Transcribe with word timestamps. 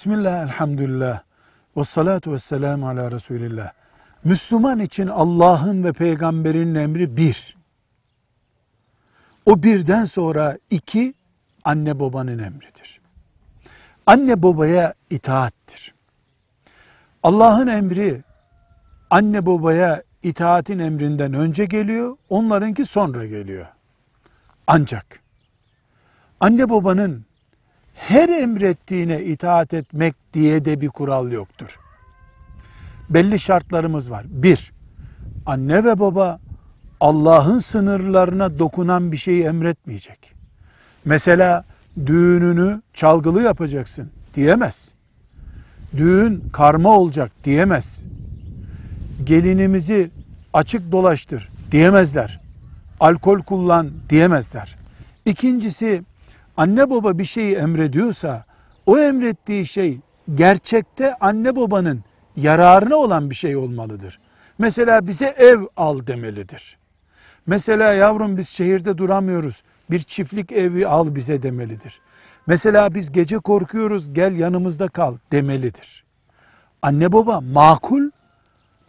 Bismillah, 0.00 0.42
elhamdülillah, 0.42 1.22
ve 1.76 1.84
salatu 1.84 2.32
ve 2.32 2.38
selamu 2.38 2.88
ala 2.88 3.12
Resulillah. 3.12 3.72
Müslüman 4.24 4.78
için 4.78 5.06
Allah'ın 5.06 5.84
ve 5.84 5.92
peygamberinin 5.92 6.74
emri 6.74 7.16
bir. 7.16 7.56
O 9.46 9.62
birden 9.62 10.04
sonra 10.04 10.58
iki, 10.70 11.14
anne 11.64 12.00
babanın 12.00 12.38
emridir. 12.38 13.00
Anne 14.06 14.42
babaya 14.42 14.94
itaattir. 15.10 15.94
Allah'ın 17.22 17.66
emri 17.66 18.22
anne 19.10 19.46
babaya 19.46 20.02
itaatin 20.22 20.78
emrinden 20.78 21.34
önce 21.34 21.64
geliyor, 21.64 22.16
onlarınki 22.28 22.84
sonra 22.84 23.26
geliyor. 23.26 23.66
Ancak 24.66 25.20
anne 26.40 26.70
babanın 26.70 27.24
her 28.08 28.28
emrettiğine 28.28 29.24
itaat 29.24 29.74
etmek 29.74 30.14
diye 30.34 30.64
de 30.64 30.80
bir 30.80 30.88
kural 30.88 31.32
yoktur. 31.32 31.78
Belli 33.10 33.38
şartlarımız 33.38 34.10
var. 34.10 34.26
Bir, 34.28 34.72
anne 35.46 35.84
ve 35.84 36.00
baba 36.00 36.40
Allah'ın 37.00 37.58
sınırlarına 37.58 38.58
dokunan 38.58 39.12
bir 39.12 39.16
şeyi 39.16 39.44
emretmeyecek. 39.44 40.32
Mesela 41.04 41.64
düğününü 42.06 42.82
çalgılı 42.94 43.42
yapacaksın 43.42 44.10
diyemez. 44.34 44.90
Düğün 45.96 46.44
karma 46.52 46.98
olacak 46.98 47.32
diyemez. 47.44 48.02
Gelinimizi 49.24 50.10
açık 50.52 50.92
dolaştır 50.92 51.48
diyemezler. 51.70 52.40
Alkol 53.00 53.40
kullan 53.40 53.90
diyemezler. 54.08 54.76
İkincisi 55.24 56.02
anne 56.60 56.90
baba 56.90 57.18
bir 57.18 57.24
şeyi 57.24 57.56
emrediyorsa 57.56 58.44
o 58.86 58.98
emrettiği 58.98 59.66
şey 59.66 59.98
gerçekte 60.34 61.14
anne 61.14 61.56
babanın 61.56 62.04
yararına 62.36 62.96
olan 62.96 63.30
bir 63.30 63.34
şey 63.34 63.56
olmalıdır. 63.56 64.20
Mesela 64.58 65.06
bize 65.06 65.26
ev 65.26 65.60
al 65.76 66.06
demelidir. 66.06 66.78
Mesela 67.46 67.92
yavrum 67.92 68.36
biz 68.36 68.48
şehirde 68.48 68.98
duramıyoruz. 68.98 69.62
Bir 69.90 70.02
çiftlik 70.02 70.52
evi 70.52 70.86
al 70.86 71.14
bize 71.14 71.42
demelidir. 71.42 72.00
Mesela 72.46 72.94
biz 72.94 73.12
gece 73.12 73.38
korkuyoruz 73.38 74.14
gel 74.14 74.36
yanımızda 74.36 74.88
kal 74.88 75.16
demelidir. 75.32 76.04
Anne 76.82 77.12
baba 77.12 77.40
makul 77.40 78.10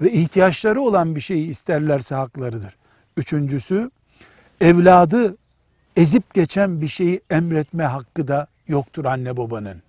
ve 0.00 0.12
ihtiyaçları 0.12 0.80
olan 0.80 1.16
bir 1.16 1.20
şeyi 1.20 1.48
isterlerse 1.48 2.14
haklarıdır. 2.14 2.76
Üçüncüsü 3.16 3.90
evladı 4.60 5.36
ezip 5.96 6.34
geçen 6.34 6.80
bir 6.80 6.88
şeyi 6.88 7.20
emretme 7.30 7.84
hakkı 7.84 8.28
da 8.28 8.46
yoktur 8.68 9.04
anne 9.04 9.36
babanın. 9.36 9.82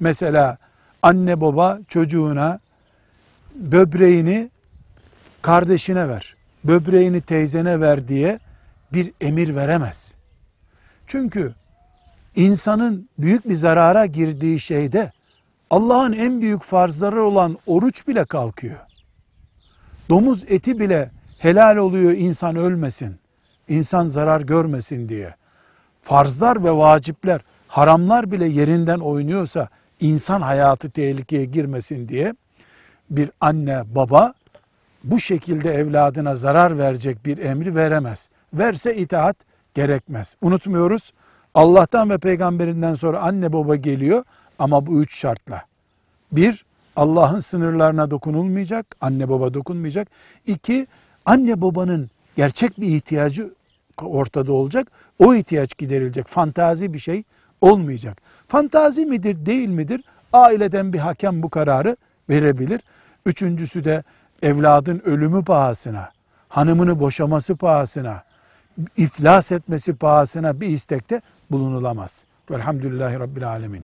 Mesela 0.00 0.58
anne 1.02 1.40
baba 1.40 1.78
çocuğuna 1.88 2.58
böbreğini 3.54 4.50
kardeşine 5.42 6.08
ver, 6.08 6.36
böbreğini 6.64 7.20
teyzene 7.20 7.80
ver 7.80 8.08
diye 8.08 8.38
bir 8.92 9.12
emir 9.20 9.56
veremez. 9.56 10.14
Çünkü 11.06 11.54
insanın 12.36 13.08
büyük 13.18 13.48
bir 13.48 13.54
zarara 13.54 14.06
girdiği 14.06 14.60
şeyde 14.60 15.12
Allah'ın 15.70 16.12
en 16.12 16.40
büyük 16.40 16.62
farzları 16.62 17.22
olan 17.22 17.58
oruç 17.66 18.08
bile 18.08 18.24
kalkıyor. 18.24 18.78
Domuz 20.08 20.44
eti 20.48 20.80
bile 20.80 21.10
helal 21.38 21.76
oluyor 21.76 22.12
insan 22.12 22.56
ölmesin, 22.56 23.16
insan 23.68 24.06
zarar 24.06 24.40
görmesin 24.40 25.08
diye. 25.08 25.34
Farzlar 26.02 26.64
ve 26.64 26.70
vacipler, 26.70 27.40
haramlar 27.68 28.32
bile 28.32 28.46
yerinden 28.48 28.98
oynuyorsa 28.98 29.68
insan 30.00 30.40
hayatı 30.40 30.90
tehlikeye 30.90 31.44
girmesin 31.44 32.08
diye 32.08 32.34
bir 33.10 33.30
anne 33.40 33.82
baba 33.94 34.34
bu 35.04 35.20
şekilde 35.20 35.74
evladına 35.74 36.36
zarar 36.36 36.78
verecek 36.78 37.26
bir 37.26 37.38
emri 37.38 37.74
veremez. 37.74 38.28
Verse 38.54 38.96
itaat 38.96 39.36
gerekmez. 39.74 40.36
Unutmuyoruz. 40.42 41.12
Allah'tan 41.54 42.10
ve 42.10 42.18
peygamberinden 42.18 42.94
sonra 42.94 43.20
anne 43.20 43.52
baba 43.52 43.76
geliyor 43.76 44.24
ama 44.58 44.86
bu 44.86 45.02
üç 45.02 45.18
şartla. 45.18 45.62
Bir, 46.32 46.64
Allah'ın 46.96 47.40
sınırlarına 47.40 48.10
dokunulmayacak, 48.10 48.86
anne 49.00 49.28
baba 49.28 49.54
dokunmayacak. 49.54 50.08
İki, 50.46 50.86
anne 51.26 51.60
babanın 51.60 52.10
gerçek 52.36 52.80
bir 52.80 52.86
ihtiyacı 52.86 53.50
ortada 54.02 54.52
olacak. 54.52 54.88
O 55.18 55.34
ihtiyaç 55.34 55.78
giderilecek. 55.78 56.28
Fantazi 56.28 56.92
bir 56.92 56.98
şey 56.98 57.24
olmayacak. 57.60 58.18
Fantazi 58.48 59.06
midir, 59.06 59.46
değil 59.46 59.68
midir? 59.68 60.04
Aileden 60.32 60.92
bir 60.92 60.98
hakem 60.98 61.42
bu 61.42 61.50
kararı 61.50 61.96
verebilir. 62.30 62.80
Üçüncüsü 63.26 63.84
de 63.84 64.02
evladın 64.42 65.02
ölümü 65.04 65.44
pahasına, 65.44 66.10
hanımını 66.48 67.00
boşaması 67.00 67.56
pahasına, 67.56 68.22
iflas 68.96 69.52
etmesi 69.52 69.94
pahasına 69.96 70.60
bir 70.60 70.66
istekte 70.66 71.22
bulunulamaz. 71.50 72.24
Velhamdülillahi 72.50 73.20
Rabbil 73.20 73.48
Alemin. 73.48 73.87